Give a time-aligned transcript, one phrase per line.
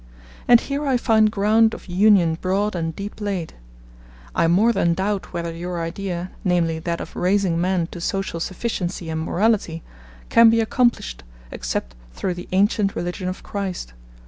[0.47, 3.53] And here I find ground of union broad and deep laid...
[4.33, 9.09] I more than doubt whether your idea, namely that of raising man to social sufficiency
[9.11, 9.83] and morality,
[10.29, 13.93] can be accomplished, except through the ancient religion of Christ